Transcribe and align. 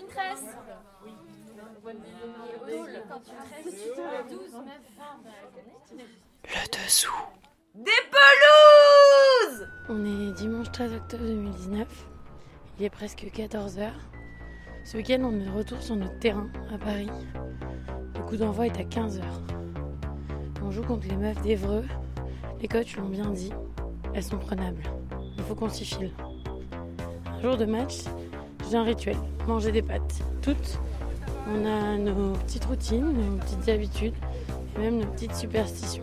une 0.00 0.08
tresse 0.08 0.44
Le 6.44 6.84
dessous. 6.84 7.10
Des 7.74 7.90
pelouses 8.10 9.68
On 9.88 10.04
est 10.04 10.32
dimanche 10.32 10.70
13 10.72 10.94
octobre 10.94 11.24
2019. 11.24 11.86
Il 12.78 12.84
est 12.84 12.90
presque 12.90 13.24
14h. 13.24 13.90
Ce 14.84 14.96
week-end, 14.96 15.20
on 15.22 15.40
est 15.40 15.44
de 15.44 15.50
retour 15.50 15.82
sur 15.82 15.96
notre 15.96 16.18
terrain 16.18 16.48
à 16.72 16.78
Paris. 16.78 17.10
Le 18.14 18.22
coup 18.22 18.36
d'envoi 18.36 18.66
est 18.66 18.78
à 18.78 18.84
15h. 18.84 19.22
On 20.62 20.70
joue 20.70 20.82
contre 20.82 21.06
les 21.08 21.16
meufs 21.16 21.40
d'Evreux. 21.42 21.84
Les 22.60 22.68
coachs 22.68 22.96
l'ont 22.96 23.08
bien 23.08 23.30
dit. 23.30 23.52
Elles 24.14 24.24
sont 24.24 24.38
prenables. 24.38 24.82
Il 25.36 25.44
faut 25.44 25.54
qu'on 25.54 25.68
s'y 25.68 25.84
file. 25.84 26.12
Un 27.26 27.40
jour 27.40 27.56
de 27.56 27.64
match, 27.64 28.04
j'ai 28.70 28.76
un 28.76 28.82
rituel. 28.82 29.16
Manger 29.46 29.72
des 29.72 29.82
pâtes. 29.82 30.20
Toutes. 30.42 30.78
On 31.50 31.64
a 31.64 31.96
nos 31.96 32.32
petites 32.32 32.64
routines, 32.66 33.06
nos 33.06 33.38
petites 33.38 33.68
habitudes 33.68 34.14
et 34.76 34.80
même 34.80 34.98
nos 34.98 35.06
petites 35.06 35.34
superstitions. 35.34 36.02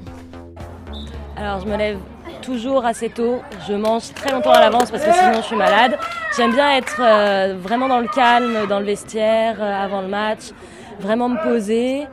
Alors 1.37 1.59
je 1.59 1.67
me 1.67 1.77
lève 1.77 1.99
toujours 2.41 2.85
assez 2.85 3.09
tôt, 3.09 3.41
je 3.67 3.73
mange 3.73 4.13
très 4.13 4.31
longtemps 4.31 4.53
à 4.53 4.59
l'avance 4.59 4.89
parce 4.89 5.03
que 5.03 5.11
sinon 5.11 5.33
je 5.37 5.41
suis 5.41 5.55
malade. 5.55 5.97
J'aime 6.35 6.51
bien 6.53 6.77
être 6.77 6.99
euh, 6.99 7.55
vraiment 7.59 7.87
dans 7.87 7.99
le 7.99 8.07
calme, 8.07 8.65
dans 8.67 8.79
le 8.79 8.85
vestiaire, 8.85 9.57
euh, 9.59 9.83
avant 9.83 10.01
le 10.01 10.07
match, 10.07 10.51
vraiment 10.99 11.29
me 11.29 11.41
poser, 11.43 12.07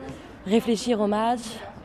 réfléchir 0.45 0.99
au 1.01 1.07
match, 1.07 1.41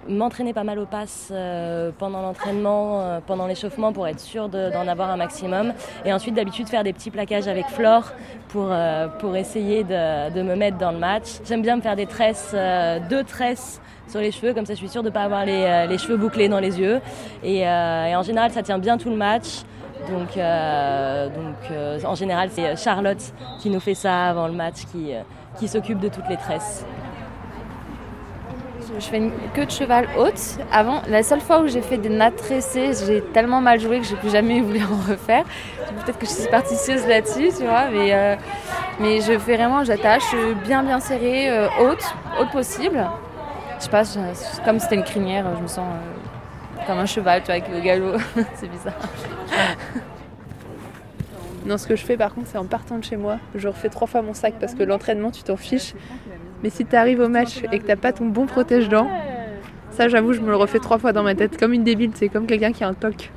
m'entraîner 0.09 0.53
pas 0.53 0.65
mal 0.65 0.79
au 0.79 0.87
pass 0.87 1.29
euh, 1.33 1.91
pendant 1.99 2.23
l'entraînement, 2.23 3.01
euh, 3.01 3.21
pendant 3.27 3.47
l'échauffement 3.47 3.93
pour 3.93 4.07
être 4.07 4.21
sûr 4.21 4.49
de- 4.49 4.71
d'en 4.71 4.87
avoir 4.89 5.11
un 5.11 5.17
maximum. 5.17 5.73
Et 6.05 6.13
ensuite 6.13 6.35
d'habitude 6.35 6.69
faire 6.69 6.85
des 6.85 6.93
petits 6.93 7.11
plaquages 7.11 7.49
avec 7.49 7.67
Flore 7.67 8.13
pour, 8.49 8.69
euh, 8.71 9.09
pour 9.19 9.37
essayer 9.37 9.85
de, 9.85 10.31
de 10.33 10.43
me 10.43 10.55
mettre 10.57 10.79
dans 10.79 10.93
le 10.93 10.99
match. 10.99 11.25
J'aime 11.47 11.63
bien 11.63 11.77
me 11.77 11.83
faire 11.83 11.97
des 11.97 12.07
tresses, 12.07 12.55
deux 13.11 13.25
tresses 13.25 13.81
sur 14.09 14.21
les 14.21 14.31
cheveux, 14.33 14.55
comme 14.55 14.65
ça 14.65 14.73
je 14.75 14.79
suis 14.79 14.89
sûre 14.89 15.03
de 15.03 15.09
ne 15.09 15.13
pas 15.15 15.23
avoir 15.25 15.45
les, 15.45 15.87
les 15.89 15.99
cheveux 15.99 16.17
bouclés 16.17 16.49
dans 16.49 16.61
les 16.61 16.79
yeux. 16.81 17.01
Et, 17.43 17.59
et 17.61 18.17
en 18.17 18.23
général 18.23 18.51
ça 18.51 18.63
tient 18.63 18.79
bien 18.79 18.97
tout 18.97 19.11
le 19.11 19.17
match. 19.17 19.63
Donc, 20.09 20.39
donc 21.35 22.05
en 22.07 22.15
général 22.15 22.49
c'est 22.51 22.77
Charlotte 22.77 23.33
qui 23.59 23.69
nous 23.69 23.81
fait 23.81 23.95
ça 23.95 24.29
avant 24.29 24.47
le 24.47 24.55
match, 24.55 24.87
qui, 24.91 25.13
qui 25.59 25.69
s'occupe 25.69 25.99
de 25.99 26.09
toutes 26.09 26.29
les 26.31 26.37
tresses. 26.39 26.87
Je 28.97 29.05
fais 29.05 29.19
une 29.19 29.33
queue 29.55 29.67
de 29.67 29.71
cheval 29.71 30.09
haute. 30.17 30.59
Avant, 30.73 31.03
la 31.09 31.23
seule 31.23 31.41
fois 31.41 31.61
où 31.61 31.69
j'ai 31.69 31.83
fait 31.83 31.99
des 31.99 32.09
nattes 32.09 32.37
tressées, 32.37 32.93
j'ai 33.07 33.21
tellement 33.21 33.61
mal 33.61 33.79
joué 33.79 34.01
que 34.01 34.07
j'ai 34.07 34.17
plus 34.17 34.31
jamais 34.31 34.61
voulu 34.63 34.81
en 34.83 35.11
refaire. 35.11 35.45
Peut-être 36.05 36.19
que 36.19 36.27
je 36.27 36.31
suis 36.31 36.43
superstitieuse 36.45 37.07
là-dessus, 37.07 37.51
tu 37.57 37.65
vois, 37.65 37.89
mais, 37.91 38.15
euh, 38.15 38.37
mais 39.01 39.21
je 39.21 39.39
fais 39.39 39.57
vraiment, 39.57 39.85
j'attache 39.85 40.35
euh, 40.35 40.55
bien 40.55 40.83
bien 40.83 41.01
serrée, 41.01 41.51
euh, 41.51 41.69
haute, 41.81 42.05
haute 42.41 42.51
possible. 42.51 43.07
Je 43.79 43.85
sais 43.85 43.91
pas, 43.91 44.03
comme 44.65 44.79
c'était 44.79 44.97
une 44.97 45.05
crinière, 45.05 45.45
je 45.57 45.63
me 45.63 45.69
sens 45.69 45.87
comme 46.87 46.99
un 46.99 47.07
cheval, 47.07 47.43
tu 47.43 47.47
vois, 47.47 47.57
avec 47.57 47.69
le 47.69 47.81
galop. 47.81 48.17
c'est 48.55 48.69
bizarre. 48.69 48.95
Non, 51.67 51.77
ce 51.77 51.87
que 51.87 51.97
je 51.97 52.05
fais 52.05 52.17
par 52.17 52.35
contre, 52.35 52.49
c'est 52.49 52.59
en 52.59 52.65
partant 52.65 52.97
de 52.97 53.05
chez 53.05 53.17
moi, 53.17 53.39
je 53.55 53.69
refais 53.69 53.91
trois 53.91 54.07
fois 54.07 54.23
mon 54.23 54.33
sac 54.33 54.55
parce 54.59 54.75
que 54.75 54.83
l'entraînement, 54.83 55.31
tu 55.31 55.43
t'en 55.43 55.57
fiches. 55.57 55.95
Mais 56.63 56.71
si 56.71 56.85
tu 56.85 56.97
arrives 56.97 57.21
au 57.21 57.29
match 57.29 57.63
et 57.71 57.79
que 57.79 57.87
t'as 57.87 57.97
pas 57.97 58.13
ton 58.13 58.27
bon 58.27 58.47
protège-dents, 58.47 59.09
ça, 59.91 60.09
j'avoue, 60.09 60.33
je 60.33 60.41
me 60.41 60.49
le 60.49 60.57
refais 60.57 60.79
trois 60.79 60.99
fois 60.99 61.13
dans 61.13 61.23
ma 61.23 61.35
tête, 61.35 61.59
comme 61.59 61.73
une 61.73 61.85
débile. 61.85 62.13
C'est 62.15 62.29
comme 62.29 62.47
quelqu'un 62.47 62.73
qui 62.73 62.85
a 62.85 62.89
un 62.89 62.95
toc. 62.95 63.31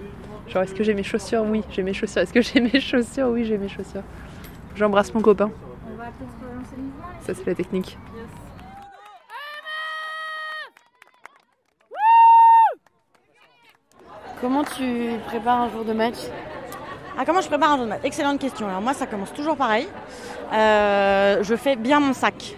Genre, 0.47 0.63
est-ce 0.63 0.75
que 0.75 0.83
j'ai 0.83 0.93
mes 0.93 1.03
chaussures? 1.03 1.43
Oui, 1.43 1.63
j'ai 1.69 1.81
mes 1.81 1.93
chaussures. 1.93 2.21
Est-ce 2.21 2.33
que 2.33 2.41
j'ai 2.41 2.59
mes 2.59 2.79
chaussures? 2.79 3.27
Oui, 3.27 3.45
j'ai 3.45 3.57
mes 3.57 3.69
chaussures. 3.69 4.03
J'embrasse 4.75 5.13
mon 5.13 5.21
copain. 5.21 5.49
Ça, 7.21 7.33
c'est 7.33 7.45
la 7.45 7.55
technique. 7.55 7.97
Comment 14.41 14.63
tu 14.63 15.11
prépares 15.27 15.61
un 15.61 15.69
jour 15.69 15.85
de 15.85 15.93
match? 15.93 16.17
Ah, 17.17 17.23
comment 17.25 17.41
je 17.41 17.47
prépare 17.47 17.73
un 17.73 17.77
jour 17.77 17.85
de 17.85 17.89
match? 17.89 18.01
Excellente 18.03 18.39
question. 18.39 18.67
Alors 18.67 18.81
moi, 18.81 18.93
ça 18.93 19.05
commence 19.05 19.31
toujours 19.33 19.55
pareil. 19.55 19.87
Euh, 20.51 21.43
je 21.43 21.55
fais 21.55 21.75
bien 21.75 21.99
mon 21.99 22.13
sac. 22.13 22.55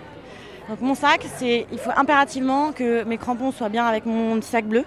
Donc 0.70 0.80
mon 0.80 0.96
sac, 0.96 1.26
c'est 1.36 1.68
il 1.72 1.78
faut 1.78 1.92
impérativement 1.96 2.72
que 2.72 3.04
mes 3.04 3.18
crampons 3.18 3.52
soient 3.52 3.70
bien 3.70 3.86
avec 3.86 4.06
mon 4.06 4.42
sac 4.42 4.66
bleu, 4.66 4.86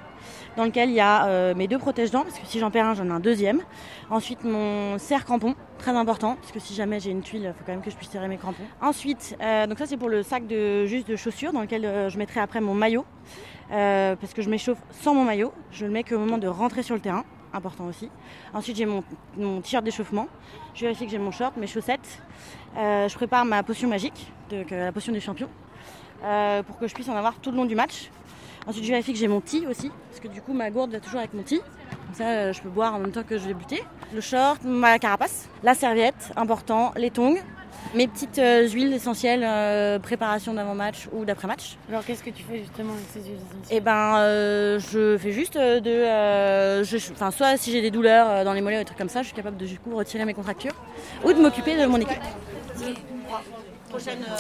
dans 0.57 0.65
lequel 0.65 0.89
il 0.89 0.95
y 0.95 1.01
a 1.01 1.27
euh, 1.27 1.55
mes 1.55 1.69
deux 1.69 1.79
protège-dents, 1.79 2.23
parce 2.23 2.39
que 2.39 2.47
si 2.47 2.59
j'en 2.59 2.71
perds 2.71 2.87
un, 2.87 2.95
j'en 2.95 3.07
ai 3.07 3.11
un 3.11 3.21
deuxième. 3.21 3.61
Ensuite, 4.09 4.43
mon 4.43 4.97
serre-crampon, 4.97 5.55
très 5.79 5.91
important, 5.91 6.37
parce 6.37 6.51
que 6.51 6.61
si 6.61 6.75
jamais 6.75 6.99
j'ai 6.99 7.11
une 7.11 7.21
tuile, 7.21 7.43
il 7.43 7.53
faut 7.53 7.65
quand 7.67 7.73
même 7.73 7.83
que 7.83 7.91
je 7.91 7.97
puisse 7.97 8.11
serrer 8.11 8.29
mes 8.29 8.39
crampons. 8.39 8.63
Ensuite, 8.81 9.37
euh, 9.43 9.67
donc 9.67 9.79
ça 9.79 9.87
c'est 9.87 9.99
pour 9.99 10.09
le 10.09 10.23
sac 10.23 10.47
de 10.47 10.87
juste 10.87 11.09
de 11.09 11.17
chaussures, 11.17 11.53
dans 11.53 11.61
lequel 11.61 11.85
euh, 11.85 12.09
je 12.09 12.17
mettrai 12.17 12.41
après 12.41 12.63
mon 12.63 12.73
maillot, 12.73 13.05
euh, 13.71 14.17
parce 14.17 14.33
que 14.33 14.41
je 14.41 14.49
m'échauffe 14.49 14.79
sans 14.93 15.13
mon 15.13 15.25
maillot. 15.25 15.53
Je 15.73 15.85
le 15.85 15.93
mets 15.93 16.05
qu'au 16.05 16.19
moment 16.19 16.39
de 16.39 16.49
rentrer 16.49 16.83
sur 16.83 16.95
le 16.95 17.03
terrain, 17.03 17.25
important 17.57 17.87
aussi. 17.87 18.09
Ensuite, 18.55 18.77
j'ai 18.77 18.87
mon, 18.87 19.03
mon 19.37 19.61
t-shirt 19.61 19.85
d'échauffement. 19.85 20.29
Je 20.75 20.83
vérifie 20.83 21.07
que 21.07 21.11
j'ai 21.11 21.19
mon 21.19 21.31
short, 21.31 21.57
mes 21.57 21.67
chaussettes. 21.67 22.23
Euh, 22.77 23.09
je 23.09 23.15
prépare 23.15 23.45
ma 23.45 23.63
potion 23.63 23.89
magique, 23.89 24.31
euh, 24.53 24.65
la 24.71 24.93
potion 24.93 25.13
des 25.13 25.21
champions, 25.21 25.49
euh, 26.25 26.63
pour 26.63 26.79
que 26.79 26.87
je 26.87 26.95
puisse 26.95 27.09
en 27.09 27.17
avoir 27.17 27.35
tout 27.37 27.51
le 27.51 27.57
long 27.57 27.65
du 27.65 27.75
match. 27.75 28.11
Ensuite, 28.67 28.85
je 28.85 28.91
vérifie 28.91 29.13
que 29.13 29.19
j'ai 29.19 29.29
mon 29.29 29.41
tea 29.41 29.67
aussi, 29.67 29.91
parce 30.11 30.21
que 30.21 30.29
du 30.29 30.43
coup, 30.43 30.53
ma 30.53 30.71
gourde 30.71 30.91
va 30.91 31.01
toujours 31.01 31.21
avec 31.21 31.33
mon 31.33 31.43
tea. 31.43 31.61
Comme 32.07 32.15
ça, 32.15 32.53
je 32.53 32.61
peux 32.61 32.69
boire 32.69 32.95
en 32.95 32.99
même 32.99 33.13
temps 33.13 33.23
que 33.23 33.39
je 33.39 33.47
vais 33.47 33.55
buter. 33.55 33.83
Le 34.13 34.21
short, 34.21 34.63
ma 34.65 34.99
carapace, 34.99 35.49
la 35.63 35.75
serviette, 35.75 36.33
important, 36.37 36.93
les 36.97 37.11
tongs, 37.11 37.37
mes 37.95 38.07
petites 38.09 38.39
euh, 38.39 38.69
huiles 38.69 38.93
essentielles, 38.93 39.43
euh, 39.45 39.99
préparation 39.99 40.53
d'avant-match 40.55 41.09
ou 41.13 41.25
d'après-match. 41.25 41.77
Alors 41.89 42.05
qu'est-ce 42.05 42.23
que 42.23 42.31
tu 42.31 42.43
fais 42.43 42.59
justement 42.59 42.93
avec 42.93 43.05
ces 43.13 43.21
huiles 43.21 43.37
essentielles? 43.37 43.77
Et 43.77 43.81
ben, 43.81 44.19
euh, 44.19 44.79
je 44.79 45.17
fais 45.19 45.33
juste 45.33 45.55
de, 45.57 45.91
euh, 45.91 46.85
je- 46.85 47.13
enfin, 47.13 47.31
soit 47.31 47.57
si 47.57 47.73
j'ai 47.73 47.81
des 47.83 47.91
douleurs 47.91 48.29
euh, 48.29 48.45
dans 48.45 48.53
les 48.53 48.61
mollets 48.61 48.77
ou 48.77 48.81
des 48.81 48.85
trucs 48.85 48.99
comme 48.99 49.09
ça, 49.09 49.23
je 49.23 49.27
suis 49.29 49.37
capable 49.37 49.57
de 49.57 49.67
du 49.67 49.79
coup 49.79 49.95
retirer 49.97 50.25
mes 50.25 50.35
contractures 50.35 50.75
ou 51.25 51.33
de 51.33 51.41
m'occuper 51.41 51.77
de 51.81 51.87
mon 51.87 51.99
équipe. 51.99 52.19
Prochaine. 53.89 54.19
euh, 54.29 54.37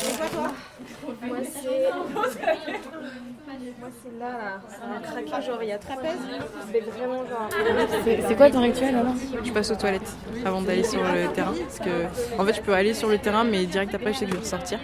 c'est 0.00 0.16
quoi 0.16 0.26
toi? 0.28 0.50
C'est 1.50 1.60
là, 4.18 4.28
là. 4.28 4.60
C'est 4.68 4.82
un 4.82 5.00
craquage, 5.00 5.46
genre 5.46 5.62
il 5.62 5.68
y 5.68 5.72
a 5.72 5.78
trapèze. 5.78 6.18
C'est 6.72 6.80
vraiment 6.80 7.26
genre. 7.26 7.48
C'est 8.04 8.22
c'est 8.26 8.36
quoi 8.36 8.50
ton 8.50 8.62
rituel 8.62 8.94
alors 8.96 9.14
Je 9.42 9.52
passe 9.52 9.70
aux 9.70 9.76
toilettes 9.76 10.16
avant 10.44 10.62
d'aller 10.62 10.84
sur 10.84 11.02
le 11.02 11.32
terrain. 11.32 11.54
Parce 11.58 11.78
que, 11.78 12.40
en 12.40 12.44
fait, 12.44 12.54
je 12.54 12.60
peux 12.60 12.74
aller 12.74 12.94
sur 12.94 13.08
le 13.08 13.18
terrain, 13.18 13.44
mais 13.44 13.66
direct 13.66 13.94
après, 13.94 14.12
je 14.12 14.18
sais 14.18 14.24
que 14.24 14.30
je 14.32 14.36
vais 14.36 14.42
ressortir. 14.42 14.78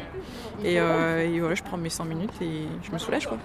Et, 0.65 0.81
euh, 0.81 1.25
et 1.25 1.41
voilà, 1.41 1.55
je 1.55 1.63
prends 1.63 1.77
mes 1.77 1.91
100 1.91 2.05
minutes 2.07 2.33
et 2.41 2.67
je 2.83 2.91
me 2.91 2.99
soulage, 2.99 3.27
quoi. 3.27 3.39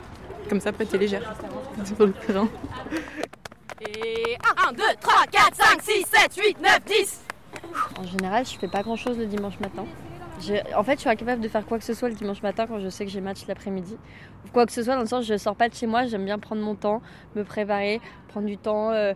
Comme 0.49 0.59
ça, 0.61 0.69
après, 0.69 0.85
t'es 0.85 0.97
légère 0.97 1.33
sur 1.85 2.05
le 2.05 2.13
terrain. 2.13 2.47
Et 3.81 4.37
1, 4.67 4.73
2, 4.73 4.83
3, 4.99 5.13
4, 5.31 5.55
5, 5.55 5.81
6, 5.81 6.05
7, 6.05 6.35
8, 6.37 6.61
9, 6.61 6.79
10 6.85 7.21
En 7.97 8.03
général, 8.03 8.45
je 8.45 8.57
fais 8.57 8.67
pas 8.67 8.83
grand 8.83 8.95
chose 8.95 9.17
le 9.17 9.25
dimanche 9.25 9.59
matin. 9.59 9.85
En 10.75 10.83
fait, 10.83 10.95
je 10.95 10.99
suis 11.01 11.09
incapable 11.09 11.41
de 11.41 11.47
faire 11.47 11.65
quoi 11.65 11.77
que 11.77 11.83
ce 11.83 11.93
soit 11.93 12.09
le 12.09 12.15
dimanche 12.15 12.41
matin 12.41 12.65
quand 12.67 12.79
je 12.79 12.89
sais 12.89 13.05
que 13.05 13.11
j'ai 13.11 13.21
match 13.21 13.45
l'après-midi. 13.47 13.97
Quoi 14.53 14.65
que 14.65 14.71
ce 14.71 14.83
soit, 14.83 14.95
dans 14.95 15.01
le 15.01 15.07
sens, 15.07 15.25
je 15.25 15.37
sors 15.37 15.55
pas 15.55 15.69
de 15.69 15.75
chez 15.75 15.87
moi, 15.87 16.05
j'aime 16.05 16.25
bien 16.25 16.39
prendre 16.39 16.61
mon 16.61 16.75
temps, 16.75 17.01
me 17.35 17.43
préparer, 17.43 18.01
prendre 18.27 18.47
du 18.47 18.57
temps, 18.57 18.91
euh, 18.91 19.13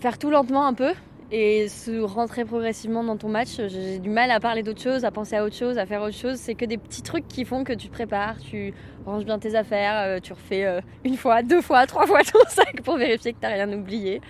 faire 0.00 0.18
tout 0.18 0.30
lentement 0.30 0.66
un 0.66 0.74
peu 0.74 0.92
et 1.32 1.68
se 1.68 2.00
rentrer 2.00 2.44
progressivement 2.44 3.02
dans 3.02 3.16
ton 3.16 3.28
match. 3.28 3.56
J'ai 3.68 3.98
du 3.98 4.08
mal 4.08 4.30
à 4.30 4.38
parler 4.38 4.62
d'autre 4.62 4.80
chose, 4.80 5.04
à 5.04 5.10
penser 5.10 5.36
à 5.36 5.44
autre 5.44 5.56
chose, 5.56 5.76
à 5.78 5.86
faire 5.86 6.02
autre 6.02 6.16
chose. 6.16 6.36
C'est 6.36 6.54
que 6.54 6.64
des 6.64 6.78
petits 6.78 7.02
trucs 7.02 7.26
qui 7.26 7.44
font 7.44 7.64
que 7.64 7.72
tu 7.72 7.88
te 7.88 7.92
prépares, 7.92 8.38
tu 8.38 8.72
ranges 9.04 9.24
bien 9.24 9.38
tes 9.38 9.56
affaires, 9.56 9.98
euh, 9.98 10.20
tu 10.20 10.32
refais 10.32 10.64
euh, 10.64 10.80
une 11.04 11.16
fois, 11.16 11.42
deux 11.42 11.60
fois, 11.60 11.86
trois 11.86 12.06
fois 12.06 12.22
ton 12.22 12.38
sac 12.48 12.82
pour 12.82 12.96
vérifier 12.96 13.32
que 13.32 13.38
t'as 13.40 13.48
rien 13.48 13.72
oublié. 13.72 14.20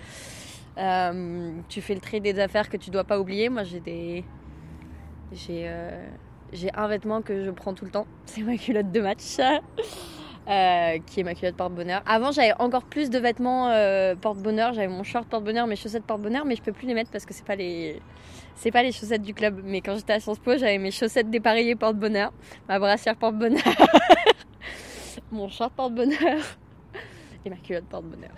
Tu 1.69 1.81
fais 1.83 1.95
le 1.95 2.01
tri 2.01 2.21
des 2.21 2.39
affaires 2.39 2.69
que 2.69 2.77
tu 2.77 2.91
dois 2.91 3.05
pas 3.05 3.19
oublier. 3.21 3.49
Moi, 3.49 3.65
j'ai 3.65 3.81
des. 3.81 4.25
J'ai 5.33 5.65
euh, 5.69 6.07
j'ai 6.53 6.73
un 6.75 6.89
vêtement 6.89 7.23
que 7.23 7.45
je 7.45 7.51
prends 7.51 7.75
tout 7.75 7.85
le 7.85 7.91
temps. 7.91 8.07
C'est 8.27 8.43
ma 8.43 8.57
culotte 8.57 8.91
de 8.91 9.01
match. 9.01 9.39
euh, 10.49 10.99
qui 11.07 11.21
est 11.21 11.25
ma 11.25 11.35
culotte 11.35 11.57
porte-bonheur. 11.57 12.03
Avant, 12.07 12.31
j'avais 12.31 12.55
encore 12.59 12.85
plus 12.85 13.11
de 13.11 13.19
vêtements 13.19 13.69
euh, 13.71 14.15
porte-bonheur. 14.15 14.73
J'avais 14.75 14.89
mon 14.89 15.03
short 15.03 15.27
porte-bonheur, 15.29 15.67
mes 15.67 15.77
chaussettes 15.77 16.05
porte-bonheur, 16.05 16.45
mais 16.45 16.55
je 16.57 16.63
peux 16.63 16.73
plus 16.73 16.87
les 16.87 16.95
mettre 16.95 17.11
parce 17.11 17.27
que 17.27 17.35
c'est 17.35 17.45
pas 17.47 17.57
les. 17.57 18.01
C'est 18.55 18.71
pas 18.71 18.83
les 18.83 18.93
chaussettes 18.93 19.23
du 19.23 19.35
club, 19.35 19.61
mais 19.65 19.83
quand 19.83 19.97
j'étais 19.97 20.15
à 20.15 20.21
Sciences 20.21 20.39
Po, 20.39 20.57
j'avais 20.57 20.79
mes 20.79 20.91
chaussettes 20.91 21.29
dépareillées 21.29 21.77
porte-bonheur, 21.77 22.33
ma 22.69 22.79
brassière 22.79 23.15
porte-bonheur, 23.17 23.63
mon 25.31 25.51
short 25.51 25.75
porte-bonheur 25.75 26.41
et 27.45 27.51
ma 27.51 27.57
culotte 27.57 27.85
porte-bonheur. 27.85 28.31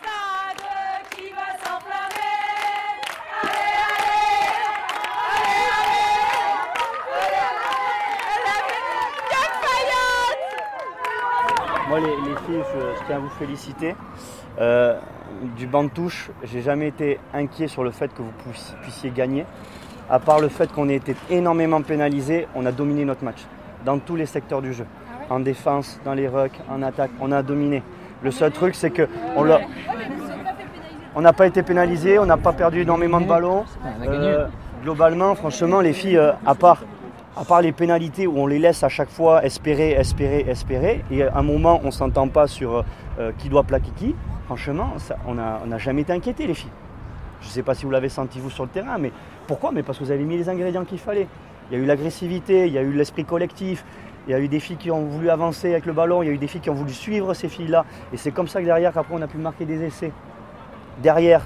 Stade 0.00 0.66
qui 1.14 1.30
va 1.30 1.46
s'enflammer 1.62 2.34
Allez, 3.42 3.70
allez 3.92 4.26
Allez, 7.14 7.36
allez 7.36 7.46
Allez, 8.42 8.56
allez 8.56 8.82
Gag 9.30 9.52
Fayette 9.62 10.42
Moi, 11.88 12.00
les, 12.00 12.06
les 12.06 12.36
filles, 12.46 12.62
je, 12.74 12.80
je 12.98 13.06
tiens 13.06 13.16
à 13.16 13.18
vous 13.20 13.28
féliciter. 13.28 13.94
Euh, 14.60 14.98
du 15.56 15.66
banc 15.66 15.84
de 15.84 15.90
touche, 15.90 16.30
j'ai 16.42 16.62
jamais 16.62 16.88
été 16.88 17.20
inquiet 17.34 17.68
sur 17.68 17.84
le 17.84 17.90
fait 17.90 18.12
que 18.12 18.22
vous 18.22 18.32
puissiez 18.82 19.10
gagner. 19.10 19.44
À 20.08 20.18
part 20.18 20.40
le 20.40 20.48
fait 20.48 20.72
qu'on 20.72 20.88
ait 20.88 20.96
été 20.96 21.14
énormément 21.30 21.82
pénalisé, 21.82 22.48
on 22.54 22.64
a 22.66 22.72
dominé 22.72 23.04
notre 23.04 23.24
match 23.24 23.44
dans 23.84 23.98
tous 23.98 24.16
les 24.16 24.26
secteurs 24.26 24.62
du 24.62 24.72
jeu. 24.72 24.86
En 25.30 25.40
défense, 25.40 26.00
dans 26.04 26.14
les 26.14 26.28
rucks, 26.28 26.58
en 26.70 26.82
attaque, 26.82 27.10
on 27.20 27.32
a 27.32 27.42
dominé. 27.42 27.82
Le 28.22 28.30
seul 28.30 28.50
truc, 28.50 28.74
c'est 28.74 28.90
que 28.90 29.08
on 31.14 31.20
n'a 31.20 31.32
pas 31.32 31.46
été 31.46 31.62
pénalisé, 31.62 32.18
on 32.18 32.26
n'a 32.26 32.36
pas 32.36 32.52
perdu 32.52 32.82
énormément 32.82 33.20
de 33.20 33.26
ballons. 33.26 33.64
Euh, 34.06 34.46
globalement, 34.82 35.34
franchement, 35.34 35.80
les 35.80 35.92
filles, 35.92 36.18
euh, 36.18 36.32
à 36.44 36.54
part 36.54 36.82
à 37.36 37.44
part 37.44 37.60
les 37.60 37.72
pénalités 37.72 38.26
où 38.26 38.38
on 38.38 38.46
les 38.46 38.58
laisse 38.58 38.82
à 38.82 38.88
chaque 38.88 39.10
fois 39.10 39.44
espérer, 39.44 39.90
espérer, 39.90 40.46
espérer, 40.48 41.04
et 41.10 41.22
à 41.22 41.36
un 41.36 41.42
moment 41.42 41.80
on 41.82 41.86
ne 41.86 41.90
s'entend 41.90 42.28
pas 42.28 42.46
sur 42.46 42.84
euh, 43.18 43.32
qui 43.38 43.48
doit 43.48 43.64
plaquer 43.64 43.90
qui, 43.96 44.14
franchement, 44.46 44.94
on 45.26 45.34
n'a 45.34 45.78
jamais 45.78 46.02
été 46.02 46.12
inquiété 46.12 46.46
les 46.46 46.54
filles. 46.54 46.70
Je 47.42 47.48
ne 47.48 47.50
sais 47.50 47.62
pas 47.62 47.74
si 47.74 47.84
vous 47.84 47.90
l'avez 47.90 48.08
senti 48.08 48.40
vous 48.40 48.50
sur 48.50 48.64
le 48.64 48.70
terrain, 48.70 48.96
mais 48.98 49.12
pourquoi? 49.46 49.70
Mais 49.70 49.82
parce 49.82 49.98
que 49.98 50.04
vous 50.04 50.10
avez 50.10 50.24
mis 50.24 50.38
les 50.38 50.48
ingrédients 50.48 50.84
qu'il 50.84 50.98
fallait. 50.98 51.28
Il 51.70 51.76
y 51.76 51.80
a 51.80 51.82
eu 51.82 51.86
l'agressivité, 51.86 52.66
il 52.66 52.72
y 52.72 52.78
a 52.78 52.82
eu 52.82 52.92
l'esprit 52.92 53.24
collectif, 53.24 53.84
il 54.26 54.32
y 54.32 54.34
a 54.34 54.40
eu 54.40 54.48
des 54.48 54.58
filles 54.58 54.78
qui 54.78 54.90
ont 54.90 55.04
voulu 55.04 55.28
avancer 55.28 55.70
avec 55.70 55.84
le 55.84 55.92
ballon, 55.92 56.22
il 56.22 56.26
y 56.26 56.28
a 56.30 56.32
eu 56.32 56.38
des 56.38 56.46
filles 56.46 56.60
qui 56.60 56.70
ont 56.70 56.74
voulu 56.74 56.92
suivre 56.92 57.34
ces 57.34 57.48
filles-là. 57.48 57.84
Et 58.12 58.16
c'est 58.16 58.30
comme 58.30 58.48
ça 58.48 58.60
que 58.60 58.64
derrière, 58.64 58.96
après, 58.96 59.14
on 59.14 59.22
a 59.22 59.26
pu 59.26 59.36
marquer 59.36 59.66
des 59.66 59.84
essais. 59.84 60.12
Derrière. 61.02 61.42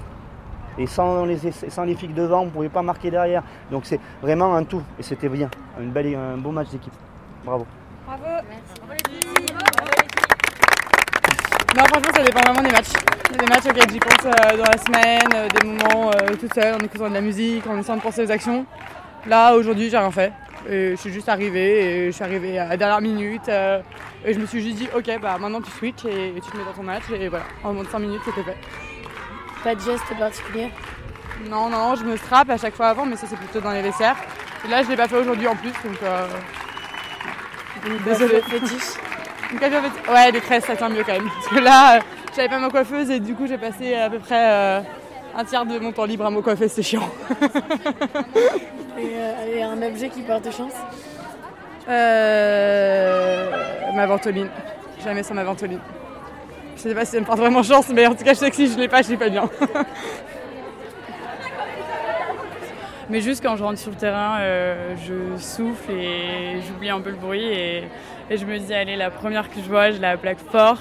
Et 0.80 0.86
sans 0.86 1.26
les, 1.26 1.38
sans 1.68 1.84
les 1.84 1.94
filles 1.94 2.14
devant, 2.14 2.40
on 2.40 2.46
ne 2.46 2.50
pouvait 2.50 2.70
pas 2.70 2.80
marquer 2.80 3.10
derrière. 3.10 3.42
Donc 3.70 3.82
c'est 3.84 4.00
vraiment 4.22 4.54
un 4.54 4.64
tout. 4.64 4.82
Et 4.98 5.02
c'était 5.02 5.28
bien. 5.28 5.50
Une 5.78 5.90
belle, 5.90 6.14
un 6.14 6.38
beau 6.38 6.50
match 6.50 6.70
d'équipe. 6.70 6.94
Bravo. 7.44 7.66
Bravo. 8.06 8.24
Merci. 8.48 8.80
Non, 11.76 11.84
franchement, 11.84 12.10
ça 12.14 12.22
dépend 12.22 12.40
vraiment 12.40 12.62
des 12.62 12.72
matchs. 12.72 12.92
Il 13.28 13.36
y 13.36 13.38
a 13.38 13.42
des 13.42 13.46
matchs 13.46 13.66
auxquels 13.66 13.90
j'y 13.90 13.98
pense 13.98 14.24
euh, 14.24 14.56
dans 14.56 14.64
la 14.64 14.78
semaine, 14.78 15.28
euh, 15.34 15.48
des 15.48 15.66
moments 15.66 16.10
euh, 16.12 16.34
tout 16.40 16.48
seul, 16.54 16.74
en 16.74 16.78
écoutant 16.78 17.10
de 17.10 17.14
la 17.14 17.20
musique, 17.20 17.66
en 17.66 17.78
essayant 17.78 17.96
de 17.96 18.02
penser 18.02 18.24
aux 18.24 18.30
actions. 18.30 18.64
Là, 19.26 19.54
aujourd'hui, 19.54 19.90
j'ai 19.90 19.98
rien 19.98 20.10
fait. 20.10 20.32
Et 20.66 20.92
je 20.92 20.96
suis 20.96 21.12
juste 21.12 21.28
arrivée 21.28 21.80
et 21.80 22.06
je 22.06 22.10
suis 22.12 22.24
arrivée 22.24 22.58
à 22.58 22.68
la 22.68 22.76
dernière 22.78 23.02
minute. 23.02 23.48
et 23.48 24.32
je 24.32 24.38
me 24.38 24.46
suis 24.46 24.62
juste 24.62 24.76
dit, 24.76 24.88
ok, 24.94 25.10
bah 25.20 25.36
maintenant 25.38 25.60
tu 25.60 25.70
switches 25.70 26.06
et, 26.06 26.32
tu 26.34 26.50
te 26.50 26.56
mets 26.56 26.64
dans 26.64 26.72
ton 26.72 26.82
match. 26.82 27.04
Et 27.14 27.28
voilà, 27.28 27.44
en 27.62 27.74
moins 27.74 27.84
de 27.84 27.88
5 27.88 27.98
minutes, 27.98 28.20
c'était 28.24 28.42
fait. 28.42 28.56
Pas 29.62 29.74
de 29.74 29.80
geste 29.80 30.18
particulier 30.18 30.70
Non, 31.48 31.68
non, 31.68 31.94
je 31.94 32.04
me 32.04 32.16
strappe 32.16 32.50
à 32.50 32.56
chaque 32.56 32.74
fois 32.74 32.88
avant, 32.88 33.06
mais 33.06 33.16
ça 33.16 33.26
c'est 33.28 33.36
plutôt 33.36 33.60
dans 33.60 33.72
les 33.72 33.82
vestiaires. 33.82 34.16
Et 34.64 34.68
là, 34.68 34.82
je 34.82 34.88
l'ai 34.88 34.96
pas 34.96 35.08
fait 35.08 35.16
aujourd'hui 35.18 35.46
en 35.48 35.56
plus, 35.56 35.72
donc. 35.84 36.02
Euh... 36.02 36.26
Désolée. 38.04 38.42
Ouais, 40.08 40.32
des 40.32 40.40
tresses, 40.40 40.64
ça 40.64 40.76
tient 40.76 40.88
mieux 40.88 41.02
quand 41.04 41.12
même. 41.12 41.28
Parce 41.28 41.48
que 41.48 41.58
là, 41.58 41.96
euh, 41.96 42.00
j'avais 42.36 42.48
pas 42.48 42.58
ma 42.58 42.70
coiffeuse 42.70 43.10
et 43.10 43.20
du 43.20 43.34
coup, 43.34 43.46
j'ai 43.46 43.58
passé 43.58 43.94
à 43.94 44.08
peu 44.08 44.18
près 44.18 44.50
euh, 44.50 44.80
un 45.36 45.44
tiers 45.44 45.66
de 45.66 45.78
mon 45.78 45.92
temps 45.92 46.04
libre 46.04 46.26
à 46.26 46.30
me 46.30 46.40
coiffer, 46.40 46.68
c'est 46.68 46.82
chiant. 46.82 47.08
Euh, 48.98 49.56
et, 49.56 49.62
un 49.62 49.80
objet 49.80 50.10
qui 50.10 50.20
porte 50.20 50.44
chance 50.52 50.74
Ma 53.94 54.06
ventoline. 54.06 54.50
Jamais 55.02 55.22
sans 55.22 55.32
ma 55.32 55.44
ventoline. 55.44 55.80
Je 56.82 56.88
sais 56.88 56.94
pas 56.94 57.04
si 57.04 57.12
ça 57.12 57.20
me 57.20 57.26
porte 57.26 57.38
vraiment 57.38 57.62
chance, 57.62 57.90
mais 57.90 58.06
en 58.06 58.14
tout 58.14 58.24
cas, 58.24 58.32
je 58.32 58.38
sais 58.38 58.48
que 58.48 58.56
si 58.56 58.66
je 58.66 58.78
l'ai 58.78 58.88
pas, 58.88 59.02
je 59.02 59.10
l'ai 59.10 59.18
pas 59.18 59.28
bien. 59.28 59.50
mais 63.10 63.20
juste 63.20 63.42
quand 63.42 63.54
je 63.56 63.62
rentre 63.62 63.78
sur 63.78 63.90
le 63.90 63.98
terrain, 63.98 64.38
je 64.96 65.36
souffle 65.36 65.90
et 65.90 66.62
j'oublie 66.66 66.88
un 66.88 67.00
peu 67.00 67.10
le 67.10 67.16
bruit 67.16 67.44
et, 67.44 67.84
je 68.30 68.46
me 68.46 68.58
dis, 68.58 68.72
allez, 68.72 68.96
la 68.96 69.10
première 69.10 69.50
que 69.50 69.56
je 69.56 69.68
vois, 69.68 69.90
je 69.90 70.00
la 70.00 70.16
plaque 70.16 70.38
fort 70.38 70.78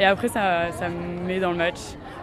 et 0.00 0.04
après, 0.04 0.26
ça, 0.26 0.72
ça 0.72 0.88
me 0.88 1.26
met 1.26 1.38
dans 1.38 1.52
le 1.52 1.58
match. 1.58 1.78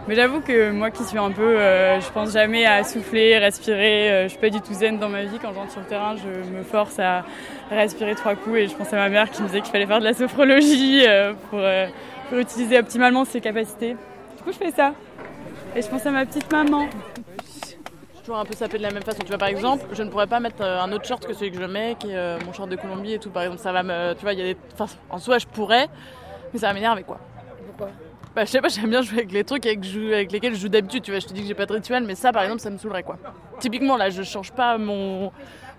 Mais 0.06 0.16
j'avoue 0.16 0.40
que 0.40 0.70
moi 0.70 0.90
qui 0.90 1.02
suis 1.02 1.16
un 1.16 1.30
peu, 1.30 1.58
euh, 1.58 1.98
je 1.98 2.10
pense 2.10 2.32
jamais 2.32 2.66
à 2.66 2.84
souffler, 2.84 3.38
respirer. 3.38 4.10
Euh, 4.10 4.22
je 4.24 4.28
suis 4.28 4.38
pas 4.38 4.50
du 4.50 4.60
tout 4.60 4.74
zen 4.74 4.98
dans 4.98 5.08
ma 5.08 5.22
vie. 5.22 5.38
Quand 5.40 5.54
j'entre 5.54 5.70
sur 5.70 5.80
le 5.80 5.86
terrain, 5.86 6.14
je 6.16 6.50
me 6.50 6.62
force 6.62 6.98
à 6.98 7.24
respirer 7.70 8.14
trois 8.14 8.34
coups. 8.34 8.56
Et 8.56 8.68
je 8.68 8.74
pense 8.74 8.92
à 8.92 8.96
ma 8.96 9.08
mère 9.08 9.30
qui 9.30 9.40
me 9.40 9.46
disait 9.46 9.62
qu'il 9.62 9.72
fallait 9.72 9.86
faire 9.86 10.00
de 10.00 10.04
la 10.04 10.12
sophrologie 10.12 11.04
euh, 11.06 11.32
pour, 11.48 11.60
pour, 12.28 12.38
utiliser 12.38 12.78
optimalement 12.78 13.24
ses 13.24 13.40
capacités. 13.40 13.96
Du 14.36 14.42
coup, 14.42 14.52
je 14.52 14.58
fais 14.58 14.70
ça. 14.70 14.94
Et 15.76 15.82
je 15.82 15.88
pense 15.88 16.06
à 16.06 16.10
ma 16.10 16.24
petite 16.26 16.50
maman. 16.50 16.88
Je 18.14 18.20
toujours 18.20 18.38
un 18.38 18.44
peu 18.44 18.54
sapé 18.54 18.78
de 18.78 18.82
la 18.82 18.90
même 18.90 19.02
façon. 19.02 19.18
Tu 19.20 19.28
vois, 19.28 19.38
par 19.38 19.48
exemple, 19.48 19.84
je 19.92 20.02
ne 20.02 20.08
pourrais 20.08 20.26
pas 20.26 20.40
mettre 20.40 20.62
un 20.62 20.90
autre 20.92 21.04
short 21.04 21.26
que 21.26 21.34
celui 21.34 21.50
que 21.50 21.60
je 21.60 21.66
mets, 21.66 21.96
qui 21.98 22.10
est 22.10 22.44
mon 22.44 22.52
short 22.52 22.70
de 22.70 22.76
Colombie 22.76 23.14
et 23.14 23.18
tout. 23.18 23.30
Par 23.30 23.42
exemple, 23.42 23.60
ça 23.60 23.72
va 23.72 23.82
me, 23.82 24.14
tu 24.14 24.22
vois, 24.22 24.32
il 24.32 24.38
y 24.38 24.42
a 24.42 24.54
des, 24.54 24.56
enfin, 24.72 24.86
en 25.10 25.18
soi, 25.18 25.38
je 25.38 25.46
pourrais, 25.46 25.88
mais 26.52 26.58
ça 26.58 26.68
va 26.68 26.72
m'énerver 26.72 27.02
quoi. 27.02 27.18
Pourquoi? 27.66 27.90
Bah, 28.34 28.44
je 28.44 28.50
sais 28.50 28.60
pas, 28.60 28.68
j'aime 28.68 28.90
bien 28.90 29.02
jouer 29.02 29.18
avec 29.18 29.32
les 29.32 29.44
trucs 29.44 29.64
avec, 29.66 29.84
avec 29.84 30.32
lesquels 30.32 30.54
je 30.54 30.60
joue 30.60 30.68
d'habitude. 30.68 31.02
Tu 31.02 31.10
vois, 31.10 31.20
je 31.20 31.26
te 31.26 31.32
dis 31.32 31.42
que 31.42 31.46
j'ai 31.46 31.54
pas 31.54 31.66
de 31.66 31.72
rituel, 31.72 32.04
mais 32.04 32.14
ça, 32.14 32.32
par 32.32 32.42
exemple, 32.42 32.60
ça 32.60 32.70
me 32.70 32.78
saoulerait 32.78 33.02
quoi. 33.02 33.16
Typiquement, 33.60 33.96
là, 33.96 34.10
je 34.10 34.22
change 34.22 34.52
pas 34.52 34.78
mon, 34.78 35.30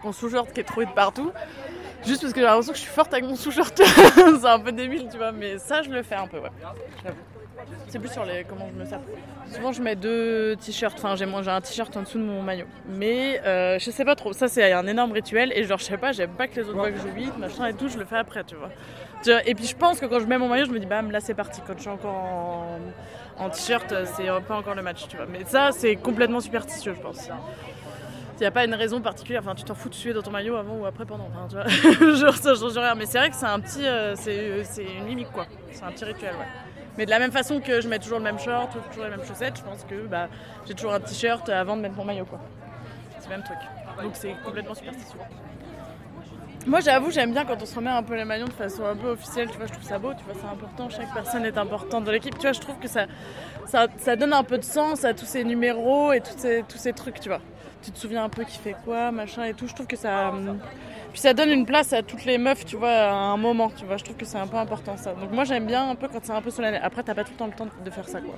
mon 0.03 0.11
sous-shirt 0.11 0.53
qui 0.53 0.61
est 0.61 0.63
trouvé 0.63 0.85
de 0.85 0.91
partout. 0.91 1.31
Juste 2.05 2.21
parce 2.21 2.33
que 2.33 2.39
j'ai 2.39 2.45
l'impression 2.45 2.71
que 2.71 2.77
je 2.77 2.83
suis 2.83 2.91
forte 2.91 3.13
avec 3.13 3.25
mon 3.25 3.35
sous-shirt. 3.35 3.81
c'est 3.81 4.45
un 4.47 4.59
peu 4.59 4.71
débile, 4.71 5.07
tu 5.11 5.17
vois, 5.17 5.31
mais 5.31 5.57
ça, 5.57 5.81
je 5.81 5.89
le 5.89 6.03
fais 6.03 6.15
un 6.15 6.27
peu, 6.27 6.37
ouais. 6.39 6.51
C'est 7.87 7.99
plus 7.99 8.11
sur 8.11 8.25
les 8.25 8.43
comment 8.43 8.67
je 8.71 8.79
me 8.79 8.85
sape. 8.85 9.01
Souvent, 9.51 9.71
je 9.71 9.81
mets 9.81 9.95
deux 9.95 10.55
t-shirts. 10.57 10.97
Enfin, 10.97 11.15
j'ai 11.15 11.25
un 11.25 11.61
t-shirt 11.61 11.95
en 11.95 12.01
dessous 12.01 12.17
de 12.17 12.23
mon 12.23 12.41
maillot. 12.41 12.65
Mais 12.87 13.41
euh, 13.45 13.79
je 13.79 13.91
sais 13.91 14.05
pas 14.05 14.15
trop. 14.15 14.33
Ça, 14.33 14.47
c'est 14.47 14.71
un 14.71 14.85
énorme 14.87 15.11
rituel. 15.11 15.51
Et 15.55 15.63
genre, 15.63 15.79
je 15.79 15.85
sais 15.85 15.97
pas, 15.97 16.11
j'aime 16.11 16.31
pas 16.31 16.47
que 16.47 16.59
les 16.59 16.67
autres 16.67 16.77
voient 16.77 16.91
que 16.91 16.99
je 16.99 17.07
vite, 17.07 17.37
machin 17.37 17.67
et 17.67 17.73
tout. 17.73 17.87
Je 17.87 17.97
le 17.97 18.05
fais 18.05 18.17
après, 18.17 18.43
tu 18.43 18.55
vois. 18.55 18.69
Et 19.45 19.55
puis 19.55 19.65
je 19.65 19.75
pense 19.75 19.99
que 19.99 20.05
quand 20.05 20.19
je 20.19 20.25
mets 20.25 20.37
mon 20.37 20.47
maillot, 20.47 20.65
je 20.65 20.71
me 20.71 20.79
dis, 20.79 20.85
bam, 20.85 21.09
là 21.09 21.19
c'est 21.19 21.33
parti. 21.33 21.61
Quand 21.65 21.73
je 21.75 21.81
suis 21.81 21.89
encore 21.89 22.77
en, 23.37 23.49
t-shirt, 23.49 23.93
c'est 24.15 24.27
pas 24.47 24.57
encore 24.57 24.75
le 24.75 24.83
match, 24.83 25.07
tu 25.07 25.17
vois. 25.17 25.25
Mais 25.25 25.43
ça, 25.45 25.71
c'est 25.71 25.95
complètement 25.95 26.41
superstitieux, 26.41 26.93
je 26.95 27.01
pense. 27.01 27.29
Il 28.35 28.41
n'y 28.41 28.45
a 28.45 28.51
pas 28.51 28.65
une 28.65 28.73
raison 28.73 29.01
particulière. 29.01 29.41
Enfin, 29.43 29.55
tu 29.55 29.63
t'en 29.63 29.75
fous 29.75 29.89
de 29.89 29.95
suer 29.95 30.13
dans 30.13 30.21
ton 30.21 30.31
maillot 30.31 30.55
avant 30.55 30.77
ou 30.77 30.85
après, 30.85 31.05
pendant. 31.05 31.29
Enfin, 31.33 31.47
tu 31.47 31.55
vois. 31.55 32.15
genre, 32.15 32.35
ça 32.35 32.55
change 32.55 32.77
rien. 32.77 32.95
Mais 32.95 33.05
c'est 33.05 33.17
vrai 33.17 33.29
que 33.29 33.35
c'est 33.35 33.45
un 33.45 33.59
petit. 33.59 33.85
Euh, 33.85 34.13
c'est 34.15 34.83
une 34.83 35.07
limite, 35.07 35.31
quoi. 35.31 35.45
C'est 35.71 35.83
un 35.83 35.91
petit 35.91 36.05
rituel. 36.05 36.35
Mais 36.97 37.05
de 37.05 37.09
la 37.09 37.19
même 37.19 37.31
façon 37.31 37.59
que 37.59 37.81
je 37.81 37.87
mets 37.87 37.99
toujours 37.99 38.19
le 38.19 38.23
même 38.23 38.39
short 38.39 38.73
ou 38.75 38.79
toujours 38.89 39.03
les 39.05 39.09
mêmes 39.09 39.25
chaussettes, 39.25 39.57
je 39.57 39.63
pense 39.63 39.83
que 39.83 40.07
bah, 40.07 40.29
j'ai 40.65 40.73
toujours 40.73 40.93
un 40.93 40.99
t-shirt 40.99 41.47
avant 41.49 41.75
de 41.75 41.81
mettre 41.81 41.95
mon 41.95 42.05
maillot, 42.05 42.25
quoi. 42.25 42.39
C'est 43.19 43.29
le 43.29 43.35
même 43.35 43.43
truc. 43.43 43.57
Donc 44.01 44.11
c'est 44.15 44.35
complètement 44.43 44.75
superstitieux. 44.75 45.19
Moi 46.67 46.79
j'avoue 46.79 47.11
j'aime 47.11 47.31
bien 47.31 47.45
quand 47.45 47.61
on 47.61 47.65
se 47.65 47.75
remet 47.75 47.91
un 47.91 48.01
peu 48.01 48.15
les 48.15 48.25
maillons 48.25 48.47
de 48.47 48.53
façon 48.53 48.85
un 48.85 48.95
peu 48.95 49.09
officielle, 49.09 49.49
tu 49.51 49.57
vois, 49.57 49.67
je 49.67 49.73
trouve 49.73 49.83
ça 49.83 49.99
beau, 49.99 50.13
tu 50.15 50.23
vois, 50.23 50.33
c'est 50.33 50.47
important, 50.47 50.89
chaque 50.89 51.13
personne 51.13 51.45
est 51.45 51.57
importante 51.59 52.05
dans 52.05 52.11
l'équipe, 52.11 52.33
tu 52.33 52.41
vois, 52.41 52.53
je 52.53 52.59
trouve 52.59 52.79
que 52.79 52.87
ça, 52.87 53.05
ça, 53.67 54.15
donne 54.15 54.33
un 54.33 54.43
peu 54.43 54.57
de 54.57 54.63
sens 54.63 55.05
à 55.05 55.13
tous 55.13 55.25
ces 55.25 55.43
numéros 55.43 56.11
et 56.11 56.21
tous 56.21 56.37
ces, 56.37 56.63
tous 56.67 56.79
ces 56.79 56.93
trucs, 56.93 57.19
tu 57.19 57.29
vois. 57.29 57.41
Tu 57.85 57.91
te 57.91 57.99
souviens 57.99 58.23
un 58.23 58.29
peu 58.29 58.43
qui 58.43 58.57
fait 58.57 58.75
quoi, 58.83 59.11
machin 59.11 59.43
et 59.43 59.53
tout, 59.53 59.67
je 59.67 59.75
trouve 59.75 59.85
que 59.85 59.95
ça... 59.95 60.33
Puis 61.11 61.21
ça 61.21 61.33
donne 61.33 61.49
une 61.49 61.65
place 61.65 61.93
à 61.93 62.01
toutes 62.01 62.25
les 62.25 62.37
meufs, 62.37 62.65
tu 62.65 62.75
vois, 62.75 62.89
à 62.91 63.13
un 63.13 63.37
moment, 63.37 63.69
tu 63.69 63.85
vois, 63.85 63.95
je 63.95 64.03
trouve 64.03 64.17
que 64.17 64.25
c'est 64.25 64.39
un 64.39 64.47
peu 64.47 64.57
important 64.57 64.97
ça. 64.97 65.13
Donc 65.13 65.31
moi 65.31 65.43
j'aime 65.45 65.65
bien 65.65 65.89
un 65.89 65.95
peu 65.95 66.07
quand 66.09 66.19
c'est 66.23 66.33
un 66.33 66.41
peu 66.41 66.49
solennel. 66.49 66.81
Après 66.83 67.03
t'as 67.03 67.13
pas 67.13 67.23
tout 67.23 67.31
le 67.31 67.37
temps 67.37 67.45
le 67.45 67.53
temps 67.53 67.67
de 67.85 67.89
faire 67.91 68.09
ça, 68.09 68.19
quoi. 68.19 68.33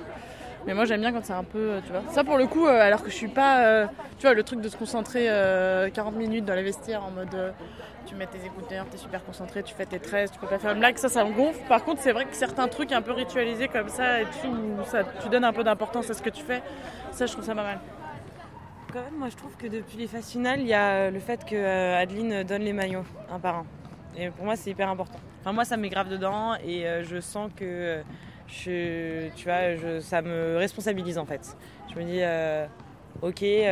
Mais 0.68 0.74
moi 0.74 0.84
j'aime 0.84 1.00
bien 1.00 1.14
quand 1.14 1.24
c'est 1.24 1.34
un 1.34 1.46
peu, 1.46 1.58
euh, 1.58 1.80
tu 1.86 1.92
vois. 1.92 2.04
Ça 2.12 2.26
pour 2.26 2.38
le 2.38 2.46
coup, 2.46 2.68
euh, 2.68 2.82
alors 2.82 3.02
que 3.02 3.10
je 3.10 3.16
suis 3.16 3.30
pas, 3.30 3.64
euh, 3.64 3.88
tu 4.20 4.24
vois, 4.24 4.34
le 4.34 4.44
truc 4.44 4.60
de 4.60 4.68
se 4.68 4.76
concentrer 4.76 5.28
40 5.94 6.16
minutes 6.18 6.46
dans 6.46 6.56
les 6.56 6.64
vestiaires 6.64 7.04
en 7.04 7.12
mode 7.12 7.54
tu 8.06 8.16
mets 8.16 8.28
tes 8.28 8.46
écouteurs, 8.46 8.86
tu 8.90 8.96
es 8.96 9.00
super 9.00 9.24
concentré, 9.24 9.64
tu 9.64 9.74
fais 9.74 9.86
tes 9.86 10.00
tresses, 10.00 10.32
tu 10.32 10.40
peux 10.40 10.48
pas 10.48 10.60
faire 10.60 10.72
une 10.72 10.80
blague, 10.80 10.98
ça, 10.98 11.10
ça 11.10 11.26
me 11.26 11.34
gonfle. 11.34 11.60
Par 11.68 11.84
contre, 11.84 12.02
c'est 12.02 12.14
vrai 12.14 12.26
que 12.26 12.36
certains 12.36 12.68
trucs 12.68 12.94
un 12.94 13.02
peu 13.02 13.12
ritualisés 13.12 13.68
comme 13.68 13.90
ça, 13.90 14.22
et 14.22 14.26
tu, 14.26 14.48
ça, 14.86 15.04
tu 15.22 15.28
donnes 15.30 15.44
un 15.44 15.52
peu 15.52 15.64
d'importance 15.64 16.10
à 16.10 16.14
ce 16.14 16.22
que 16.22 16.30
tu 16.30 16.42
fais, 16.42 16.62
ça, 17.12 17.26
je 17.26 17.34
trouve 17.34 17.44
ça 17.44 17.54
pas 17.54 17.64
mal. 17.64 17.80
Moi, 19.18 19.30
je 19.30 19.36
trouve 19.36 19.56
que 19.58 19.68
depuis 19.68 19.98
les 19.98 20.08
phases 20.08 20.30
finales, 20.30 20.62
il 20.62 20.68
y 20.68 20.74
a 20.74 21.10
le 21.12 21.20
fait 21.20 21.46
que 21.46 21.56
euh, 21.56 21.98
Adeline 21.98 22.44
donne 22.44 22.62
les 22.62 22.74
maillots 22.74 23.06
un 23.32 23.40
par 23.40 23.56
un. 23.58 23.66
Et 24.16 24.30
pour 24.30 24.46
moi, 24.46 24.56
c'est 24.56 24.70
hyper 24.72 24.90
important. 24.90 25.20
Enfin, 25.42 25.54
moi, 25.54 25.66
ça 25.66 25.78
me 25.78 25.84
met 25.84 25.90
grave 25.90 26.10
dedans 26.10 26.56
et 26.64 26.88
euh, 26.88 27.04
je 27.04 27.20
sens 27.20 27.52
que 27.56 28.02
je, 28.48 29.30
tu 29.36 29.46
vois, 29.46 30.02
ça 30.02 30.22
me 30.22 30.58
responsabilise 30.58 31.18
en 31.18 31.26
fait. 31.26 31.56
Je 31.94 32.00
me 32.00 32.06
dis, 32.06 32.20
euh, 32.22 32.66
ok, 33.22 33.42
y 33.42 33.66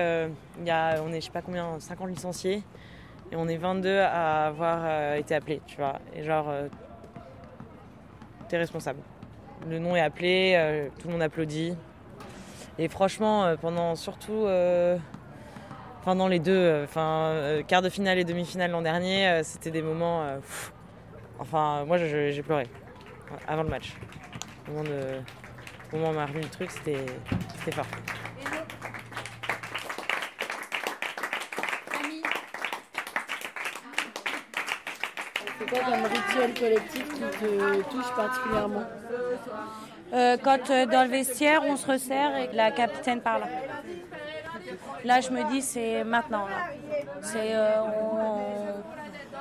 a, 0.69 1.01
on 1.03 1.11
est, 1.11 1.21
je 1.21 1.25
sais 1.25 1.31
pas 1.31 1.41
combien, 1.41 1.79
50 1.79 2.09
licenciés. 2.09 2.63
Et 3.31 3.35
on 3.35 3.47
est 3.47 3.57
22 3.57 3.99
à 3.99 4.47
avoir 4.47 4.81
euh, 4.83 5.15
été 5.15 5.33
appelés, 5.33 5.61
tu 5.65 5.77
vois. 5.77 5.99
Et 6.15 6.23
genre, 6.23 6.47
euh, 6.49 6.67
t'es 8.49 8.57
responsable. 8.57 8.99
Le 9.67 9.79
nom 9.79 9.95
est 9.95 10.01
appelé, 10.01 10.53
euh, 10.55 10.89
tout 10.99 11.07
le 11.07 11.13
monde 11.13 11.23
applaudit. 11.23 11.75
Et 12.77 12.87
franchement, 12.87 13.55
pendant 13.61 13.95
surtout 13.95 14.47
pendant 16.05 16.27
les 16.27 16.39
deux, 16.39 16.83
enfin 16.83 17.61
quart 17.67 17.81
de 17.81 17.89
finale 17.89 18.19
et 18.19 18.23
demi-finale 18.23 18.71
l'an 18.71 18.83
dernier, 18.83 19.41
c'était 19.43 19.71
des 19.71 19.81
moments. 19.81 20.23
enfin, 21.39 21.83
moi 21.85 21.97
j'ai 21.97 22.43
pleuré 22.43 22.67
avant 23.47 23.63
le 23.63 23.69
match. 23.69 23.93
Au 24.67 24.71
moment, 24.71 24.83
de, 24.83 25.21
au 25.91 25.97
moment 25.97 26.09
où 26.09 26.11
on 26.11 26.15
m'a 26.15 26.25
remis 26.25 26.41
le 26.41 26.49
truc, 26.49 26.71
c'était 26.71 27.71
fort. 27.71 27.85
C'est 35.57 35.69
quoi 35.69 35.79
comme 35.79 36.03
rituel 36.03 36.53
collectif 36.53 37.09
qui 37.09 37.19
te 37.19 37.81
touche 37.89 38.15
particulièrement? 38.15 38.83
Euh, 40.13 40.37
quand 40.41 40.69
euh, 40.69 40.85
dans 40.85 41.03
le 41.03 41.09
vestiaire, 41.09 41.61
on 41.63 41.75
se 41.75 41.87
resserre 41.87 42.37
et 42.37 42.55
la 42.55 42.71
capitaine 42.71 43.21
parle. 43.21 43.43
Là, 45.05 45.21
je 45.21 45.29
me 45.29 45.43
dis, 45.51 45.61
c'est 45.61 46.03
maintenant. 46.03 46.47
Euh, 47.35 47.75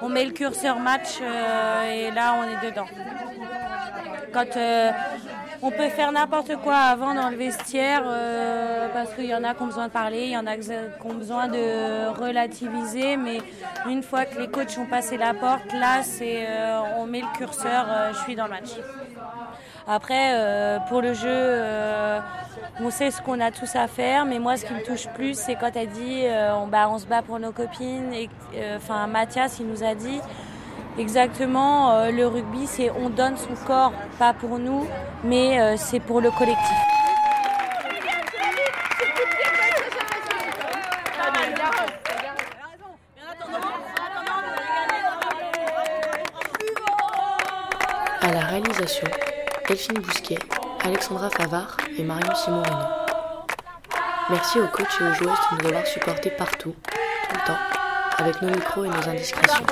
on, 0.02 0.08
met 0.10 0.26
le 0.26 0.32
curseur 0.32 0.78
match 0.78 1.18
euh, 1.22 1.90
et 1.90 2.10
là, 2.10 2.34
on 2.38 2.42
est 2.42 2.70
dedans. 2.70 2.86
Euh, 4.56 4.90
on 5.62 5.70
peut 5.70 5.88
faire 5.88 6.12
n'importe 6.12 6.56
quoi 6.56 6.76
avant 6.76 7.14
dans 7.14 7.30
le 7.30 7.36
vestiaire, 7.36 8.02
parce 8.92 9.14
qu'il 9.14 9.24
y 9.24 9.34
en 9.34 9.42
a 9.42 9.54
qui 9.54 9.62
ont 9.62 9.66
besoin 9.66 9.86
de 9.86 9.92
parler, 9.92 10.24
il 10.24 10.32
y 10.32 10.36
en 10.36 10.46
a 10.46 10.56
qui 10.58 10.70
ont 11.04 11.14
besoin 11.14 11.48
de 11.48 12.08
relativiser, 12.08 13.16
mais 13.16 13.38
une 13.88 14.02
fois 14.02 14.26
que 14.26 14.38
les 14.38 14.48
coachs 14.48 14.76
ont 14.76 14.86
passé 14.86 15.16
la 15.16 15.32
porte, 15.32 15.72
là, 15.72 16.02
c'est, 16.02 16.46
on 16.98 17.06
met 17.06 17.22
le 17.22 17.38
curseur, 17.38 17.86
je 18.12 18.18
suis 18.18 18.36
dans 18.36 18.44
le 18.44 18.50
match. 18.50 18.70
Après, 19.86 20.30
euh, 20.32 20.78
pour 20.88 21.02
le 21.02 21.12
jeu, 21.12 21.28
euh, 21.28 22.18
on 22.80 22.88
sait 22.88 23.10
ce 23.10 23.20
qu'on 23.20 23.38
a 23.40 23.50
tous 23.50 23.76
à 23.76 23.86
faire, 23.86 24.24
mais 24.24 24.38
moi, 24.38 24.56
ce 24.56 24.64
qui 24.64 24.72
me 24.72 24.82
touche 24.82 25.08
plus, 25.08 25.38
c'est 25.38 25.56
quand 25.56 25.72
elle 25.74 25.90
dit 25.90 26.22
euh, 26.24 26.56
on, 26.56 26.66
bah, 26.66 26.88
on 26.88 26.98
se 26.98 27.04
bat 27.04 27.20
pour 27.20 27.38
nos 27.38 27.52
copines. 27.52 28.14
Enfin, 28.76 29.06
Mathias, 29.06 29.58
il 29.60 29.66
nous 29.66 29.84
a 29.84 29.94
dit 29.94 30.20
exactement 30.98 32.08
le 32.10 32.26
rugby, 32.26 32.66
c'est 32.66 32.90
on 32.90 33.10
donne 33.10 33.36
son 33.36 33.54
corps, 33.66 33.92
pas 34.18 34.32
pour 34.32 34.58
nous, 34.58 34.86
mais 35.22 35.76
c'est 35.76 36.00
pour 36.00 36.20
le 36.22 36.30
collectif. 36.30 36.78
À 48.22 48.32
la 48.32 48.40
réalisation, 48.40 49.08
Delphine 49.68 49.98
Bousquet, 49.98 50.38
Alexandra 50.84 51.30
Favard 51.30 51.78
et 51.96 52.02
Marion 52.02 52.34
Simon-Renaud. 52.34 52.88
Merci 54.28 54.60
aux 54.60 54.68
coachs 54.68 55.00
et 55.00 55.04
aux 55.04 55.14
joueuses 55.14 55.38
de 55.52 55.62
nous 55.62 55.68
avoir 55.68 55.86
supportés 55.86 56.30
partout, 56.30 56.74
tout 56.82 57.34
le 57.34 57.46
temps, 57.46 57.58
avec 58.18 58.42
nos 58.42 58.50
micros 58.50 58.84
et 58.84 58.88
nos 58.88 59.08
indiscrétions. 59.08 59.64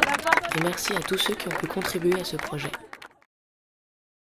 Et 0.57 0.63
merci 0.63 0.95
à 0.97 1.01
tous 1.01 1.19
ceux 1.19 1.35
qui 1.35 1.49
ont 1.49 1.59
pu 1.59 1.67
contribuer 1.67 2.19
à 2.19 2.25
ce 2.25 2.37
projet. 2.37 2.71